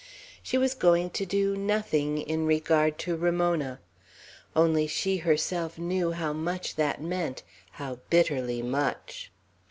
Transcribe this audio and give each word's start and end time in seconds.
She 0.41 0.57
was 0.57 0.73
going 0.73 1.11
to 1.11 1.27
do 1.27 1.55
"nothing" 1.55 2.17
in 2.17 2.47
regard 2.47 2.97
to 3.05 3.15
Ramona. 3.15 3.79
Only 4.55 4.87
she 4.87 5.17
herself 5.17 5.77
knew 5.77 6.11
how 6.13 6.33
much 6.33 6.75
that 6.75 7.03
meant; 7.03 7.43
how 7.73 7.99
bitterly 8.09 8.63
much! 8.63 9.31